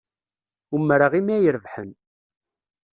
[0.75, 1.91] Umreɣ imi ay rebḥen.